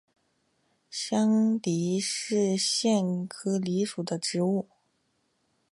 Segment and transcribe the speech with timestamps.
[0.89, 4.67] 香藜是苋科藜属的植物。